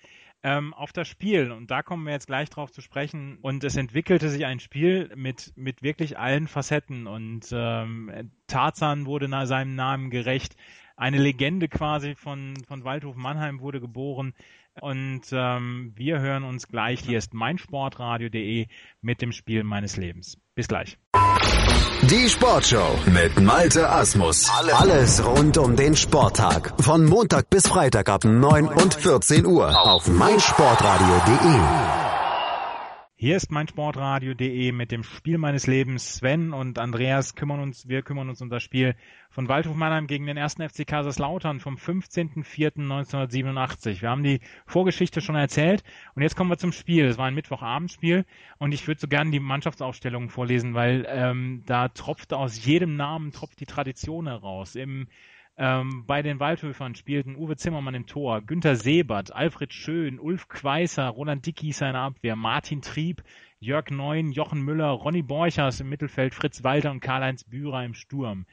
[0.42, 1.51] ähm, auf das Spiel.
[1.51, 3.38] Und da kommen wir jetzt gleich drauf zu sprechen.
[3.42, 7.07] Und es entwickelte sich ein Spiel mit, mit wirklich allen Facetten.
[7.07, 10.57] Und ähm, Tarzan wurde nach seinem Namen gerecht.
[10.96, 14.35] Eine Legende quasi von, von Waldhof Mannheim wurde geboren.
[14.81, 17.01] Und ähm, wir hören uns gleich.
[17.01, 18.67] Hier ist meinsportradio.de
[19.01, 20.39] mit dem Spiel meines Lebens.
[20.55, 20.99] Bis gleich.
[22.03, 24.49] Die Sportshow mit Malte Asmus.
[24.73, 26.75] Alles rund um den Sporttag.
[26.81, 32.06] Von Montag bis Freitag ab 9 und 14 Uhr auf meinsportradio.de.
[33.18, 36.16] Hier ist meinsportradio.de mit dem Spiel meines Lebens.
[36.16, 38.94] Sven und Andreas kümmern uns, wir kümmern uns um das Spiel
[39.31, 44.02] von Waldhof Mannheim gegen den ersten FC Kaiserslautern vom 15.04.1987.
[44.02, 45.83] Wir haben die Vorgeschichte schon erzählt
[46.14, 47.07] und jetzt kommen wir zum Spiel.
[47.07, 48.26] Es war ein Mittwochabendspiel
[48.59, 53.33] und ich würde so gerne die Mannschaftsaufstellung vorlesen, weil ähm, da tropft aus jedem Namen
[53.33, 54.74] tropft die Tradition heraus.
[54.74, 55.09] Im
[55.59, 61.09] ähm, bei den Waldhöfern spielten Uwe Zimmermann im Tor, Günter Sebert, Alfred Schön, Ulf Kweißer,
[61.09, 63.23] Roland Dickis seine Abwehr, Martin Trieb,
[63.59, 68.45] Jörg Neun, Jochen Müller, Ronny Borchers im Mittelfeld, Fritz Walter und Karl-Heinz Bührer im Sturm.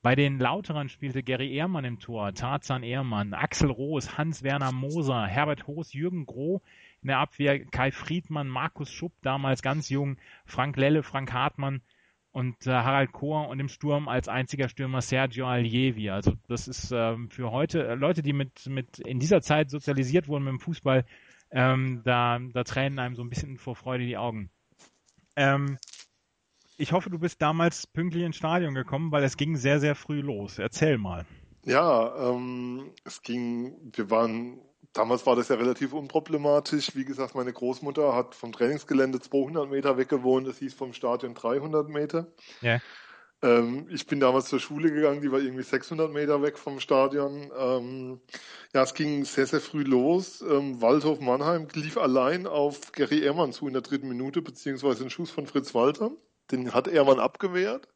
[0.00, 5.66] Bei den Lauterern spielte Gary Ehrmann im Tor, Tarzan Ehrmann, Axel Roos, Hans-Werner Moser, Herbert
[5.66, 6.60] Hoos, Jürgen Groh
[7.02, 11.80] in der Abwehr, Kai Friedmann, Markus Schupp, damals ganz jung, Frank Lelle, Frank Hartmann,
[12.34, 16.10] und äh, Harald Kohr und im Sturm als einziger Stürmer Sergio Allievi.
[16.10, 20.26] Also das ist ähm, für heute äh, Leute, die mit mit in dieser Zeit sozialisiert
[20.26, 21.04] wurden mit dem Fußball,
[21.52, 24.50] ähm, da da tränen einem so ein bisschen vor Freude die Augen.
[25.36, 25.78] Ähm,
[26.76, 30.20] ich hoffe, du bist damals pünktlich ins Stadion gekommen, weil es ging sehr sehr früh
[30.20, 30.58] los.
[30.58, 31.24] Erzähl mal.
[31.64, 33.76] Ja, ähm, es ging.
[33.94, 34.58] Wir waren
[34.94, 36.94] Damals war das ja relativ unproblematisch.
[36.94, 40.46] Wie gesagt, meine Großmutter hat vom Trainingsgelände 200 Meter weg gewohnt.
[40.46, 42.28] Das hieß vom Stadion 300 Meter.
[42.60, 42.80] Ja.
[43.42, 47.50] Ähm, ich bin damals zur Schule gegangen, die war irgendwie 600 Meter weg vom Stadion.
[47.58, 48.20] Ähm,
[48.72, 50.40] ja, es ging sehr, sehr früh los.
[50.42, 55.10] Ähm, Waldhof Mannheim lief allein auf Gary Ehrmann zu in der dritten Minute, beziehungsweise einen
[55.10, 56.12] Schuss von Fritz Walter.
[56.52, 57.88] Den hat Ehrmann abgewehrt.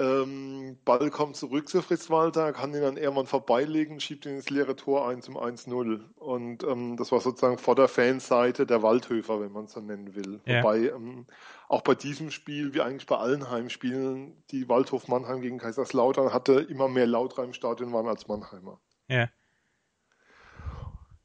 [0.00, 4.48] Ähm, Ball kommt zurück zu Fritz Walter, kann ihn an Ehrmann vorbeilegen, schiebt ihn ins
[4.48, 6.00] leere Tor ein zum 1-0.
[6.16, 10.14] Und ähm, das war sozusagen vor der Fanseite der Waldhöfer, wenn man es so nennen
[10.14, 10.40] will.
[10.46, 10.62] Ja.
[10.62, 11.26] Wobei ähm,
[11.68, 16.54] auch bei diesem Spiel, wie eigentlich bei allen Heimspielen, die Waldhof Mannheim gegen Kaiserslautern hatte,
[16.54, 18.80] immer mehr Lauter im Stadion waren als Mannheimer.
[19.08, 19.28] Ja.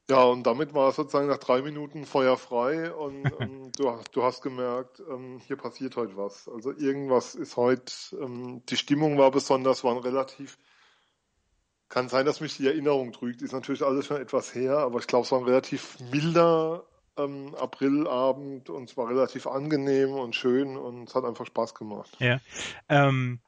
[0.08, 4.22] Ja, und damit war es sozusagen nach drei Minuten Feuer frei und, und du, du,
[4.22, 6.48] hast gemerkt, ähm, hier passiert heute was.
[6.48, 10.58] Also irgendwas ist heute, ähm, die Stimmung war besonders, waren relativ
[11.88, 13.42] Kann sein, dass mich die Erinnerung trügt.
[13.42, 16.84] Ist natürlich alles schon etwas her, aber ich glaube, es war ein relativ milder
[17.16, 22.16] ähm, Aprilabend und es war relativ angenehm und schön und es hat einfach Spaß gemacht.
[22.20, 22.38] Ja.
[22.88, 23.40] Ähm,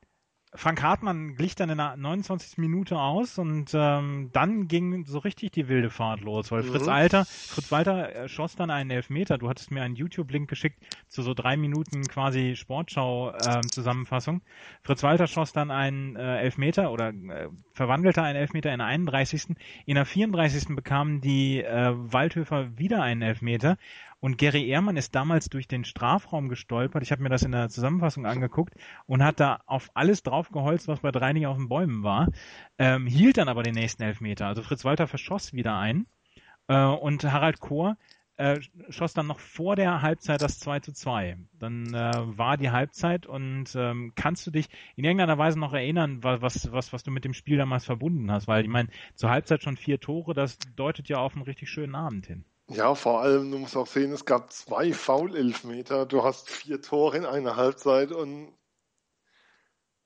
[0.54, 2.58] Frank Hartmann glich dann in der 29.
[2.58, 6.68] Minute aus und ähm, dann ging so richtig die wilde Fahrt los, weil mhm.
[6.68, 9.36] Fritz Alter, Fritz Walter äh, schoss dann einen Elfmeter.
[9.36, 14.36] Du hattest mir einen YouTube-Link geschickt zu so drei Minuten quasi Sportschau-Zusammenfassung.
[14.36, 14.42] Ähm,
[14.82, 19.56] Fritz Walter schoss dann einen äh, Elfmeter oder äh, verwandelte einen Elfmeter in der 31.
[19.84, 20.74] In der 34.
[20.74, 23.76] bekamen die äh, Waldhöfer wieder einen Elfmeter
[24.20, 27.02] und Gary Ehrmann ist damals durch den Strafraum gestolpert.
[27.02, 28.74] Ich habe mir das in der Zusammenfassung angeguckt
[29.06, 32.28] und hat da auf alles draufgeholzt, was bei Dreining auf den Bäumen war.
[32.78, 34.46] Ähm, hielt dann aber den nächsten Elfmeter.
[34.46, 36.06] Also Fritz Walter verschoss wieder ein.
[36.66, 37.96] Äh, und Harald Kohr
[38.38, 41.36] äh, schoss dann noch vor der Halbzeit das 2 zu 2.
[41.58, 46.22] Dann äh, war die Halbzeit und ähm, kannst du dich in irgendeiner Weise noch erinnern,
[46.22, 48.46] was, was, was du mit dem Spiel damals verbunden hast?
[48.46, 51.94] Weil ich meine, zur Halbzeit schon vier Tore, das deutet ja auf einen richtig schönen
[51.94, 52.44] Abend hin.
[52.70, 56.04] Ja, vor allem, du musst auch sehen, es gab zwei Foul-Elfmeter.
[56.04, 58.52] Du hast vier Tore in einer Halbzeit und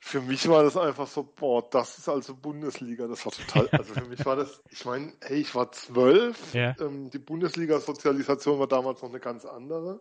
[0.04, 3.08] für mich war das einfach so, boah, das ist also Bundesliga.
[3.08, 6.54] Das war total, also für mich war das, ich meine, hey, ich war zwölf.
[6.54, 6.74] Ja.
[6.80, 10.00] Ähm, die Bundesliga-Sozialisation war damals noch eine ganz andere.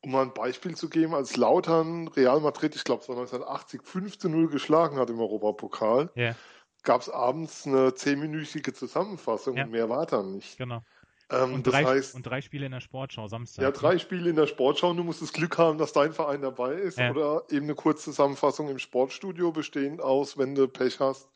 [0.00, 3.80] Um mal ein Beispiel zu geben, als Lautern Real Madrid, ich glaube es war 1980,
[3.80, 6.34] 15-0 geschlagen hat im Europapokal, ja.
[6.82, 9.64] gab es abends eine zehnminütige Zusammenfassung ja.
[9.64, 10.58] und mehr war dann nicht.
[10.58, 10.82] Genau.
[11.34, 13.62] Ähm, und, drei, heißt, und drei Spiele in der Sportschau Samstag.
[13.62, 16.42] Ja, drei Spiele in der Sportschau und du musst das Glück haben, dass dein Verein
[16.42, 17.10] dabei ist ja.
[17.10, 21.28] oder eben eine kurze Zusammenfassung im Sportstudio bestehend aus, wenn du Pech hast,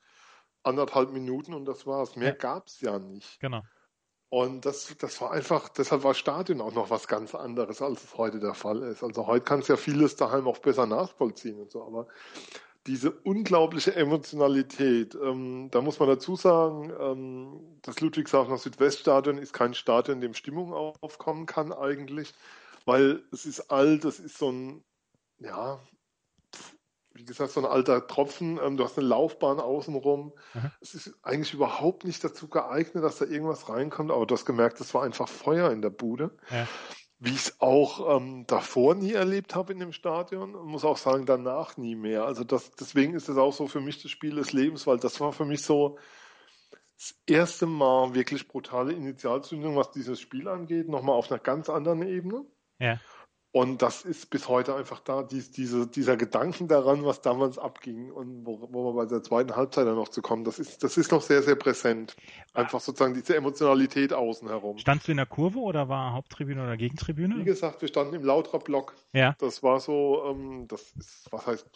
[0.63, 2.17] anderthalb Minuten und das war's.
[2.17, 2.35] Mehr ja.
[2.35, 3.41] gab's ja nicht.
[3.41, 3.63] Genau.
[4.31, 8.19] Und das, das war einfach, deshalb war Stadion auch noch was ganz anderes, als es
[8.19, 9.03] heute der Fall ist.
[9.03, 12.09] Also heute kannst du ja vieles daheim auch besser nachvollziehen und so, aber
[12.89, 15.15] diese unglaubliche Emotionalität.
[15.15, 20.35] Ähm, da muss man dazu sagen, ähm, das Ludwigshafener Südweststadion ist kein Stadion, in dem
[20.35, 22.33] Stimmung aufkommen kann eigentlich,
[22.87, 24.85] weil es ist alt, es ist so ein,
[25.39, 25.79] ja,
[27.13, 28.59] wie gesagt, so ein alter Tropfen.
[28.63, 30.33] Ähm, du hast eine Laufbahn außenrum.
[30.55, 30.71] Mhm.
[30.81, 34.81] Es ist eigentlich überhaupt nicht dazu geeignet, dass da irgendwas reinkommt, aber du hast gemerkt,
[34.81, 36.37] es war einfach Feuer in der Bude.
[36.51, 36.67] Ja
[37.21, 40.97] wie ich es auch ähm, davor nie erlebt habe in dem Stadion und muss auch
[40.97, 42.25] sagen, danach nie mehr.
[42.25, 45.21] Also das, deswegen ist es auch so für mich das Spiel des Lebens, weil das
[45.21, 45.99] war für mich so
[46.97, 52.03] das erste Mal wirklich brutale Initialzündung, was dieses Spiel angeht, nochmal auf einer ganz anderen
[52.03, 52.45] Ebene.
[52.79, 53.01] Ja.
[53.51, 58.11] Und das ist bis heute einfach da, dies, diese, dieser Gedanken daran, was damals abging
[58.13, 60.99] und wo, wo wir bei der zweiten Halbzeit dann noch zu kommen, das ist, das
[60.99, 62.15] ist noch sehr, sehr präsent.
[62.53, 64.77] Einfach sozusagen diese Emotionalität außen herum.
[64.77, 67.39] Standst du in der Kurve oder war Haupttribüne oder Gegentribüne?
[67.39, 68.95] Wie gesagt, wir standen im Lauterer Block.
[69.15, 69.35] Ja.
[69.39, 71.67] Das war so, ähm, das ist, was heißt,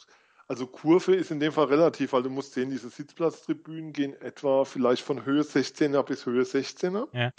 [0.48, 4.66] also Kurve ist in dem Fall relativ, weil du musst sehen, diese Sitzplatztribünen gehen etwa
[4.66, 7.08] vielleicht von Höhe 16er bis Höhe 16er.
[7.12, 7.30] Ja.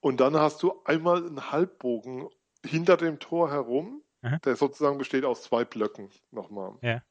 [0.00, 2.28] Und dann hast du einmal einen Halbbogen
[2.64, 4.38] hinter dem Tor herum, Aha.
[4.44, 6.74] der sozusagen besteht aus zwei Blöcken nochmal.
[6.82, 7.02] Ja.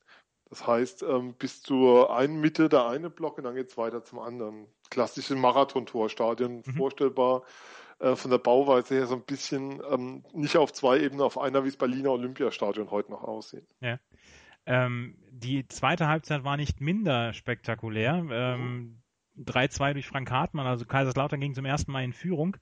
[0.50, 4.04] Das heißt, ähm, bis zur einen Mitte der eine Block und dann geht es weiter
[4.04, 4.68] zum anderen.
[4.90, 6.74] Klassische Marathontorstadion, mhm.
[6.74, 7.44] vorstellbar
[8.00, 11.64] äh, von der Bauweise her so ein bisschen ähm, nicht auf zwei Ebenen, auf einer,
[11.66, 13.68] wie es Berliner Olympiastadion heute noch aussieht.
[13.82, 14.00] Ja.
[14.66, 18.26] Ähm, die zweite Halbzeit war nicht minder spektakulär.
[18.30, 19.02] Ähm,
[19.38, 22.58] 3-2 durch Frank Hartmann, also Kaiserslautern ging zum ersten Mal in Führung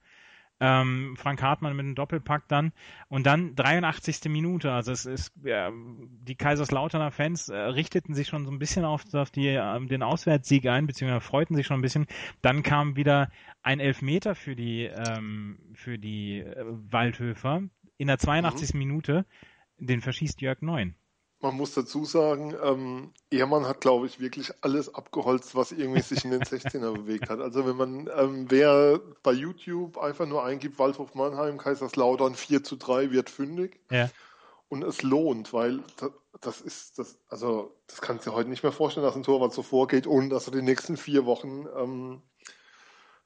[0.60, 2.72] ähm, Frank Hartmann mit einem Doppelpack dann
[3.08, 4.30] und dann 83.
[4.30, 4.72] Minute.
[4.72, 9.02] Also es ist ja, die Kaiserslauterner Fans äh, richteten sich schon so ein bisschen auf,
[9.14, 12.06] auf die, äh, den Auswärtssieg ein, beziehungsweise freuten sich schon ein bisschen.
[12.42, 13.30] Dann kam wieder
[13.62, 17.62] ein Elfmeter für die ähm, für die äh, Waldhöfer
[17.98, 18.74] in der 82.
[18.74, 18.78] Mhm.
[18.78, 19.26] Minute.
[19.78, 20.94] Den verschießt Jörg Neun.
[21.40, 26.24] Man muss dazu sagen, ähm, Ehrmann hat, glaube ich, wirklich alles abgeholzt, was irgendwie sich
[26.24, 27.40] in den 16er bewegt hat.
[27.40, 32.76] Also wenn man, ähm, wer bei YouTube einfach nur eingibt, Waldhof Mannheim, Kaiserslautern 4 zu
[32.76, 33.80] 3 wird fündig.
[33.90, 34.10] Ja.
[34.68, 38.62] Und es lohnt, weil das, das ist, das, also das kannst du dir heute nicht
[38.62, 42.22] mehr vorstellen, dass ein Torwart so vorgeht, ohne dass er die nächsten vier Wochen ähm,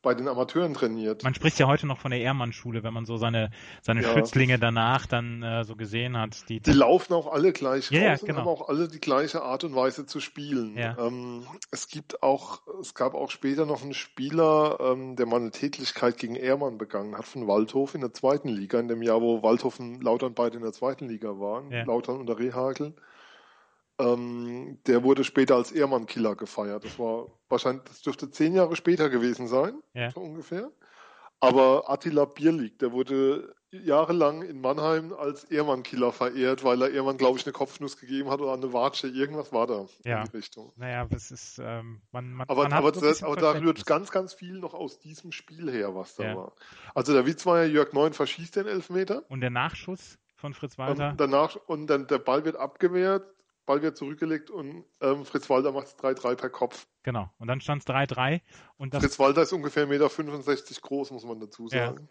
[0.03, 1.23] bei den Amateuren trainiert.
[1.25, 3.51] Man spricht ja heute noch von der Ehrmann-Schule, wenn man so seine,
[3.83, 4.13] seine ja.
[4.13, 6.49] Schützlinge danach dann äh, so gesehen hat.
[6.49, 8.41] Die, die laufen auch alle gleich ja, raus ja, genau.
[8.41, 10.77] und haben auch alle die gleiche Art und Weise zu spielen.
[10.77, 10.97] Ja.
[10.99, 15.51] Ähm, es gibt auch, es gab auch später noch einen Spieler, ähm, der mal eine
[15.51, 19.43] Tätigkeit gegen Ehrmann begangen hat von Waldhof in der zweiten Liga, in dem Jahr, wo
[19.43, 21.71] Waldhof und Lautern beide in der zweiten Liga waren.
[21.87, 22.95] Lautern unter Rehagel.
[24.01, 26.85] Ähm, der wurde später als Ehrmann-Killer gefeiert.
[26.85, 30.11] Das war wahrscheinlich, das dürfte zehn Jahre später gewesen sein, ja.
[30.11, 30.71] so ungefähr.
[31.41, 37.39] Aber Attila Bierlig, der wurde jahrelang in Mannheim als Ehrmann-Killer verehrt, weil er Ehrmann, glaube
[37.39, 39.07] ich, eine Kopfnuss gegeben hat oder eine Watsche.
[39.07, 40.19] Irgendwas war da ja.
[40.21, 40.73] in die Richtung.
[40.77, 44.35] Naja, das ist, ähm, man, man, aber, man aber, das, aber da rührt ganz, ganz
[44.35, 46.37] viel noch aus diesem Spiel her, was da ja.
[46.37, 46.53] war.
[46.95, 49.23] Also der Witz war ja, Jörg Neun verschießt den Elfmeter.
[49.29, 51.11] Und der Nachschuss von Fritz Walter.
[51.11, 53.25] Und, danach, und dann der Ball wird abgewehrt,
[53.71, 56.89] Ball wird zurückgelegt und ähm, Fritz Walter macht es 3-3 per Kopf.
[57.05, 58.41] Genau, und dann stand es 3-3.
[58.99, 62.01] Fritz Walter ist ungefähr 1,65 Meter groß, muss man dazu sagen.
[62.01, 62.09] Ja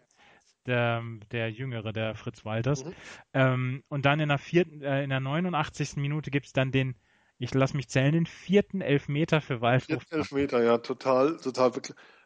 [0.66, 2.84] der, der Jüngere, der Fritz Walters.
[2.84, 2.94] Mhm.
[3.34, 5.96] Ähm, und dann in der vierten, äh, in der 89.
[5.96, 6.96] Minute gibt es dann den,
[7.38, 10.02] ich lasse mich zählen, den vierten Elfmeter für Waldhof.
[10.02, 11.72] Vierten Elfmeter, ja, total, total,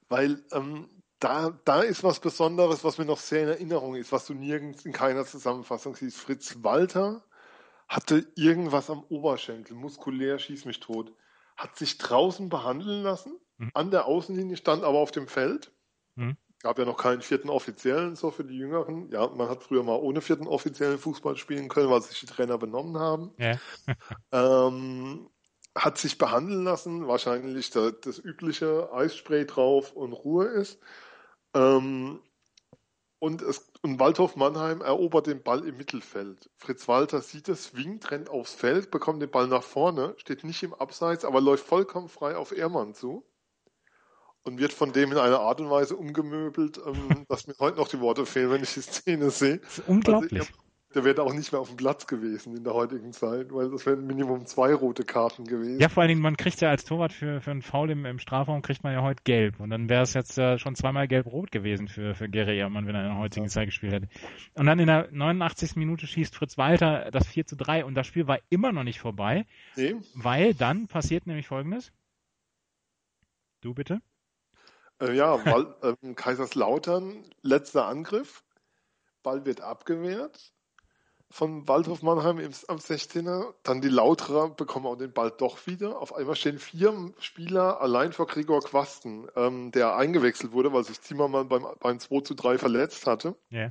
[0.09, 0.89] weil ähm,
[1.21, 4.85] da, da ist was Besonderes, was mir noch sehr in Erinnerung ist, was du nirgends
[4.85, 6.19] in keiner Zusammenfassung siehst.
[6.19, 7.25] Fritz Walter
[7.89, 11.13] hatte irgendwas am Oberschenkel, muskulär, schieß mich tot,
[11.57, 13.71] hat sich draußen behandeln lassen, mhm.
[13.75, 15.73] an der Außenlinie stand aber auf dem Feld.
[16.17, 19.11] Mhm gab ja noch keinen vierten Offiziellen, so für die Jüngeren.
[19.11, 22.57] Ja, man hat früher mal ohne vierten Offiziellen Fußball spielen können, weil sich die Trainer
[22.57, 23.33] benommen haben.
[23.39, 23.59] Ja.
[24.33, 25.29] ähm,
[25.75, 30.81] hat sich behandeln lassen, wahrscheinlich da, das übliche Eisspray drauf und Ruhe ist.
[31.53, 32.21] Ähm,
[33.19, 36.51] und, es, und Waldhof Mannheim erobert den Ball im Mittelfeld.
[36.57, 40.63] Fritz Walter sieht es, winkt, rennt aufs Feld, bekommt den Ball nach vorne, steht nicht
[40.63, 43.25] im Abseits, aber läuft vollkommen frei auf Ehrmann zu
[44.43, 47.89] und wird von dem in einer Art und Weise umgemöbelt, ähm, dass mir heute noch
[47.89, 49.59] die Worte fehlen, wenn ich die Szene sehe.
[49.59, 50.41] Das ist unglaublich.
[50.41, 50.53] Also,
[50.95, 53.85] der wäre auch nicht mehr auf dem Platz gewesen in der heutigen Zeit, weil das
[53.85, 55.81] wären Minimum zwei rote Karten gewesen.
[55.81, 58.21] Ja, vor allen Dingen, man kriegt ja als Torwart für, für einen Foul im, im
[58.21, 59.59] Strafraum, kriegt man ja heute gelb.
[59.59, 62.95] Und dann wäre es jetzt äh, schon zweimal gelb-rot gewesen für, für Gary Ehrmann, wenn
[62.95, 63.51] er in der heutigen ja.
[63.51, 64.09] Zeit gespielt hätte.
[64.55, 65.75] Und dann in der 89.
[65.77, 69.01] Minute schießt Fritz Walter das 4 zu 3 und das Spiel war immer noch nicht
[69.01, 69.47] vorbei.
[69.75, 69.97] Nee.
[70.15, 71.93] Weil dann passiert nämlich folgendes.
[73.63, 74.01] Du bitte?
[75.01, 78.45] Äh, ja, Ball, äh, Kaiserslautern, letzter Angriff.
[79.25, 80.54] Ball wird abgewehrt
[81.31, 83.55] von Waldhof Mannheim im, am 16er.
[83.63, 86.01] Dann die Lauterer bekommen auch den Ball doch wieder.
[86.01, 91.01] Auf einmal stehen vier Spieler allein vor Gregor Quasten, ähm, der eingewechselt wurde, weil sich
[91.01, 93.37] Zimmermann beim, beim 2 zu 3 verletzt hatte.
[93.51, 93.71] Yeah.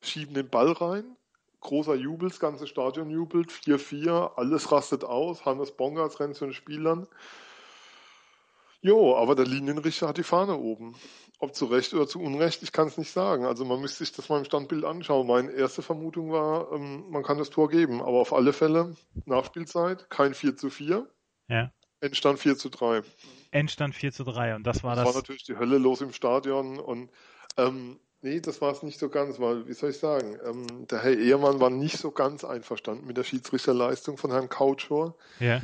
[0.00, 1.16] Schieben den Ball rein.
[1.60, 3.50] Großer Jubel, das ganze Stadion jubelt.
[3.50, 5.44] 4-4, alles rastet aus.
[5.44, 7.06] Hannes Bongartz rennt zu den Spielern.
[8.82, 10.96] Jo, aber der Linienrichter hat die Fahne oben.
[11.38, 13.44] Ob zu Recht oder zu Unrecht, ich kann es nicht sagen.
[13.44, 15.26] Also man müsste sich das mal im Standbild anschauen.
[15.26, 20.10] Meine erste Vermutung war, ähm, man kann das Tor geben, aber auf alle Fälle Nachspielzeit,
[20.10, 21.08] kein 4 zu 4.
[21.48, 21.72] Ja.
[22.00, 23.02] Endstand 4 zu 3.
[23.52, 25.04] Endstand 4 zu 3 und das war das.
[25.04, 27.10] Das war natürlich die Hölle los im Stadion und
[27.56, 31.04] ähm, nee, das war es nicht so ganz, weil, wie soll ich sagen, ähm, der
[31.04, 35.14] Herr Ehemann war nicht so ganz einverstanden mit der Schiedsrichterleistung von Herrn Couchor.
[35.38, 35.60] Ja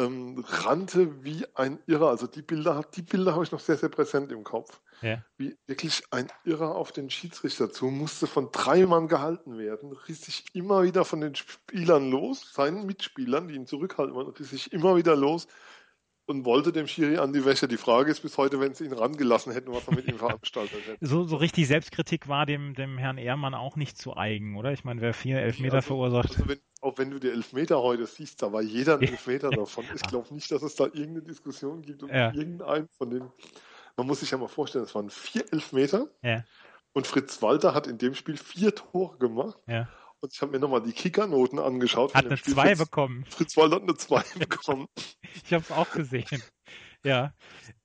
[0.00, 2.08] ähm, rannte wie ein Irrer.
[2.08, 4.80] Also die Bilder, die Bilder habe ich noch sehr, sehr präsent im Kopf.
[5.02, 5.24] Ja.
[5.38, 10.22] Wie wirklich ein Irrer auf den Schiedsrichter zu, musste von drei Mann gehalten werden, riss
[10.22, 14.96] sich immer wieder von den Spielern los, seinen Mitspielern, die ihn zurückhalten riss sich immer
[14.96, 15.46] wieder los
[16.30, 17.66] und wollte dem Schiri an die Wäsche.
[17.66, 20.78] Die Frage ist bis heute, wenn sie ihn rangelassen hätten, was er mit ihm veranstaltet
[20.86, 21.04] hätte.
[21.04, 24.72] So, so richtig Selbstkritik war dem, dem Herrn Ehrmann auch nicht zu eigen, oder?
[24.72, 26.30] Ich meine, wer vier Elfmeter also, verursacht.
[26.30, 29.84] Also wenn, auch wenn du die Elfmeter heute siehst, da war jeder ein Elfmeter davon.
[29.94, 32.32] Ich glaube nicht, dass es da irgendeine Diskussion gibt um ja.
[32.32, 33.24] irgendeinen von den.
[33.96, 36.06] Man muss sich ja mal vorstellen, es waren vier Elfmeter.
[36.22, 36.44] Ja.
[36.92, 39.58] Und Fritz Walter hat in dem Spiel vier Tore gemacht.
[39.66, 39.88] Ja.
[40.20, 42.14] Und ich habe mir nochmal die Kickernoten angeschaut.
[42.14, 43.24] Hat eine 2 bekommen.
[43.28, 44.86] Fritz Walter hat eine 2 bekommen.
[45.44, 46.26] ich habe es auch gesehen.
[47.02, 47.32] Ja.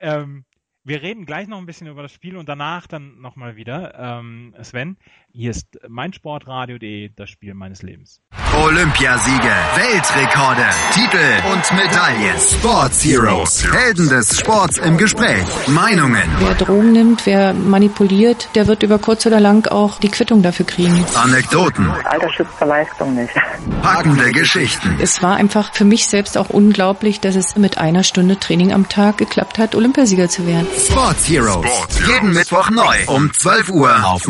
[0.02, 0.44] Ähm,
[0.84, 3.98] wir reden gleich noch ein bisschen über das Spiel und danach dann nochmal wieder.
[3.98, 4.98] Ähm, Sven,
[5.36, 8.22] hier ist meinsportradio.de, das Spiel meines Lebens.
[8.54, 12.40] Olympiasiege, Weltrekorde, Titel und Medaillen.
[12.40, 15.44] Sports Heroes, Helden des Sports im Gespräch.
[15.68, 16.24] Meinungen.
[16.40, 20.66] Wer Drogen nimmt, wer manipuliert, der wird über kurz oder lang auch die Quittung dafür
[20.66, 21.04] kriegen.
[21.16, 21.90] Anekdoten.
[21.90, 23.34] Alter schützt der Leistung nicht.
[23.82, 24.98] Packende Geschichten.
[25.02, 28.88] Es war einfach für mich selbst auch unglaublich, dass es mit einer Stunde Training am
[28.88, 30.68] Tag geklappt hat, Olympiasieger zu werden.
[30.78, 31.66] Sports Heroes.
[31.66, 32.08] Sports Heroes.
[32.08, 34.28] Jeden Mittwoch neu um 12 Uhr auf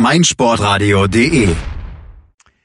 [0.96, 1.54] meinsportradio.de.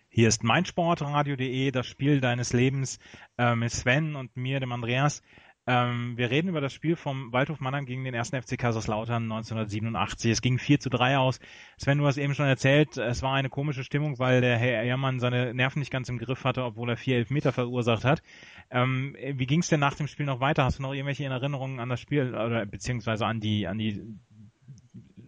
[0.07, 2.97] Hier ist meinsportradio.de, das Spiel deines Lebens
[3.37, 5.21] äh, mit Sven und mir, dem Andreas.
[5.67, 8.29] Ähm, wir reden über das Spiel vom Waldhof Mannheim gegen den 1.
[8.29, 10.31] FC Kaiserslautern 1987.
[10.31, 11.39] Es ging 4 zu 3 aus.
[11.77, 15.19] Sven, du hast eben schon erzählt, es war eine komische Stimmung, weil der Herr Ehrmann
[15.19, 18.23] seine Nerven nicht ganz im Griff hatte, obwohl er vier Elfmeter verursacht hat.
[18.69, 20.63] Ähm, wie ging es denn nach dem Spiel noch weiter?
[20.63, 24.01] Hast du noch irgendwelche Erinnerungen an das Spiel oder beziehungsweise an die, an die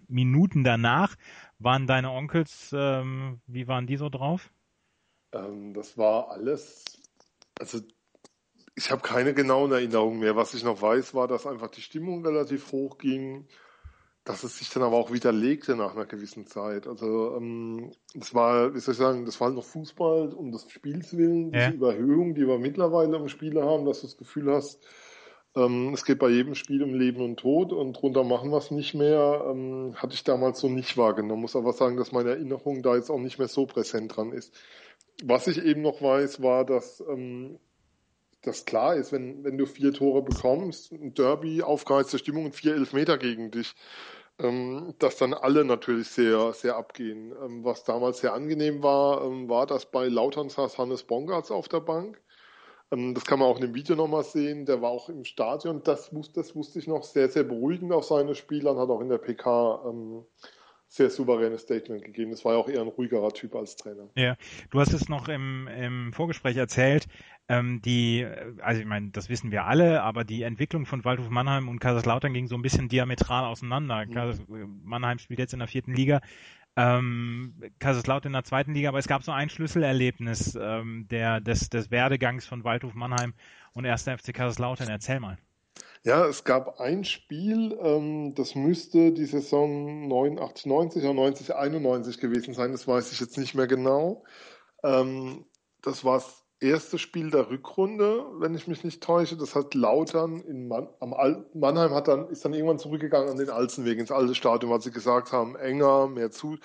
[0.08, 1.16] Minuten danach?
[1.64, 4.52] Waren deine Onkels, ähm, wie waren die so drauf?
[5.34, 6.84] Ähm, das war alles,
[7.60, 7.80] also
[8.76, 10.36] ich habe keine genauen Erinnerungen mehr.
[10.36, 13.48] Was ich noch weiß, war, dass einfach die Stimmung relativ hoch ging.
[14.26, 16.88] dass es sich dann aber auch widerlegte nach einer gewissen Zeit.
[16.88, 20.70] Also ähm, das war, wie soll ich sagen, das war halt noch Fußball um des
[20.72, 21.74] Spiels willen, diese ja.
[21.74, 24.86] Überhöhung, die wir mittlerweile im Spiele haben, dass du das Gefühl hast,
[25.56, 28.96] es geht bei jedem Spiel um Leben und Tod und drunter machen wir es nicht
[28.96, 31.42] mehr, ähm, hatte ich damals so nicht wahrgenommen.
[31.42, 34.54] Muss aber sagen, dass meine Erinnerung da jetzt auch nicht mehr so präsent dran ist.
[35.24, 37.60] Was ich eben noch weiß, war, dass ähm,
[38.42, 42.74] das klar ist, wenn, wenn du vier Tore bekommst, ein Derby, aufgeheizte Stimmung und vier
[42.76, 43.76] Elfmeter gegen dich,
[44.40, 47.34] ähm, dass dann alle natürlich sehr, sehr abgehen.
[47.44, 51.68] Ähm, was damals sehr angenehm war, ähm, war, dass bei Lautern saß Hannes Bongartz auf
[51.70, 52.22] der Bank.
[52.94, 54.66] Ähm, das kann man auch in dem Video nochmal sehen.
[54.66, 55.82] Der war auch im Stadion.
[55.84, 59.10] Das, das wusste ich noch sehr, sehr beruhigend auf seine Spieler und hat auch in
[59.10, 60.24] der PK ähm,
[60.88, 62.32] sehr souveränes Statement gegeben.
[62.32, 64.10] Das war ja auch eher ein ruhigerer Typ als Trainer.
[64.16, 64.36] Ja,
[64.70, 67.08] du hast es noch im, im Vorgespräch erzählt,
[67.50, 68.28] ähm, die,
[68.62, 72.32] also ich meine, das wissen wir alle, aber die Entwicklung von Waldhof Mannheim und Kaiserslautern
[72.32, 74.06] ging so ein bisschen diametral auseinander.
[74.06, 74.82] Mhm.
[74.84, 76.22] Mannheim spielt jetzt in der vierten Liga,
[76.76, 81.70] ähm, Kaiserslautern in der zweiten Liga, aber es gab so ein Schlüsselerlebnis ähm, der, des,
[81.70, 83.34] des Werdegangs von Waldhof Mannheim
[83.74, 84.04] und 1.
[84.04, 84.90] FC Kaiserslautern.
[84.90, 85.38] Erzähl mal.
[86.04, 92.20] Ja, es gab ein Spiel, ähm, das müsste die Saison 89, 90 oder 90, 91
[92.20, 94.24] gewesen sein, das weiß ich jetzt nicht mehr genau.
[94.84, 95.46] Ähm,
[95.82, 96.22] das war
[96.64, 99.38] erste Spiel der Rückrunde, wenn ich mich nicht täusche.
[99.38, 103.38] Das hat Lautern in Man am Al Mannheim hat dann, ist dann irgendwann zurückgegangen an
[103.38, 106.58] den Alzenweg, ins alte Stadion, weil sie gesagt haben, enger, mehr zu,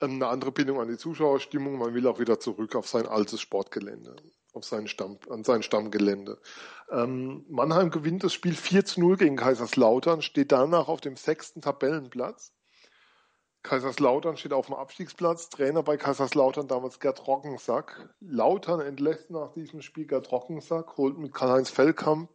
[0.00, 1.78] ähm, eine andere Bindung an die Zuschauerstimmung.
[1.78, 4.16] Man will auch wieder zurück auf sein altes Sportgelände
[4.56, 6.38] auf seinen Stamm, an sein Stammgelände.
[6.90, 11.60] Ähm, Mannheim gewinnt das Spiel 4 zu 0 gegen Kaiserslautern, steht danach auf dem sechsten
[11.60, 12.52] Tabellenplatz.
[13.66, 15.48] Kaiserslautern steht auf dem Abstiegsplatz.
[15.48, 18.08] Trainer bei Kaiserslautern damals Gerd Rockensack.
[18.20, 22.30] Lautern entlässt nach diesem Spiel Gerd Rockensack, holt mit Karl-Heinz Fellkamp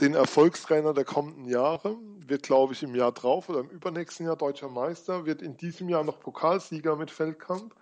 [0.00, 4.36] den Erfolgstrainer der kommenden Jahre, wird glaube ich im Jahr drauf oder im übernächsten Jahr
[4.36, 7.74] deutscher Meister, wird in diesem Jahr noch Pokalsieger mit Feldkamp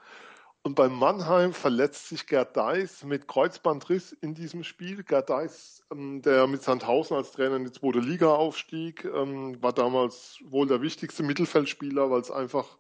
[0.65, 5.05] und bei Mannheim verletzt sich Gerd Deis mit Kreuzbandriss in diesem Spiel.
[5.05, 9.75] Gerd Deis, ähm, der mit Sandhausen als Trainer in die zweite Liga aufstieg, ähm, war
[9.75, 12.79] damals wohl der wichtigste Mittelfeldspieler, weil es einfach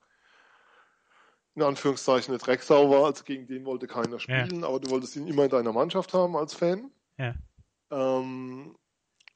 [1.54, 3.04] in Anführungszeichen eine Drecksau war.
[3.04, 4.66] Also gegen den wollte keiner spielen, ja.
[4.66, 6.90] aber du wolltest ihn immer in deiner Mannschaft haben als Fan.
[7.18, 7.34] Ja.
[7.90, 8.76] Ähm,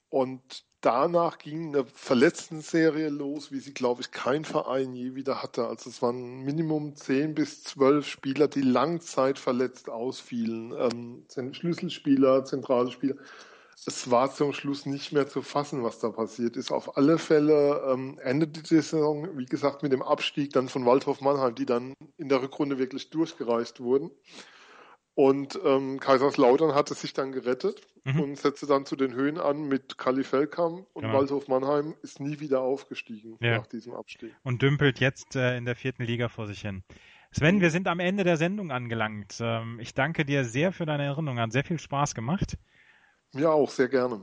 [0.08, 5.66] und danach ging eine Verletzten-Serie los, wie sie, glaube ich, kein Verein je wieder hatte.
[5.66, 10.72] Also es waren Minimum zehn bis zwölf Spieler, die Langzeit verletzt ausfielen.
[10.78, 13.16] Ähm, Schlüsselspieler, zentrale Spieler.
[13.86, 16.72] Es war zum Schluss nicht mehr zu fassen, was da passiert ist.
[16.72, 21.20] Auf alle Fälle ähm, endete die Saison, wie gesagt, mit dem Abstieg dann von Waldhof
[21.20, 24.10] Mannheim, die dann in der Rückrunde wirklich durchgereicht wurden.
[25.18, 28.20] Und ähm, Kaiserslautern hatte sich dann gerettet mhm.
[28.20, 31.18] und setzte dann zu den Höhen an mit Kali Feldkamp und genau.
[31.18, 33.56] Waldhof Mannheim ist nie wieder aufgestiegen ja.
[33.56, 34.32] nach diesem Abstieg.
[34.44, 36.84] Und dümpelt jetzt äh, in der vierten Liga vor sich hin.
[37.32, 39.38] Sven, wir sind am Ende der Sendung angelangt.
[39.40, 41.40] Ähm, ich danke dir sehr für deine Erinnerung.
[41.40, 42.56] Hat sehr viel Spaß gemacht.
[43.34, 44.22] Ja, auch sehr gerne.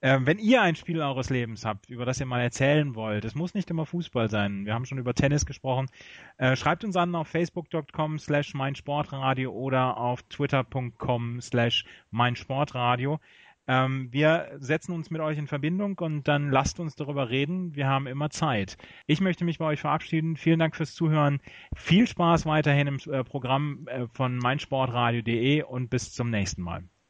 [0.00, 3.34] Ähm, wenn ihr ein Spiel eures Lebens habt, über das ihr mal erzählen wollt, es
[3.34, 4.64] muss nicht immer Fußball sein.
[4.64, 5.86] Wir haben schon über Tennis gesprochen.
[6.36, 13.18] Äh, schreibt uns an auf facebook.com slash meinsportradio oder auf twitter.com slash meinsportradio.
[13.66, 17.74] Ähm, wir setzen uns mit euch in Verbindung und dann lasst uns darüber reden.
[17.74, 18.78] Wir haben immer Zeit.
[19.06, 20.36] Ich möchte mich bei euch verabschieden.
[20.36, 21.40] Vielen Dank fürs Zuhören.
[21.74, 26.84] Viel Spaß weiterhin im äh, Programm äh, von meinsportradio.de und bis zum nächsten Mal.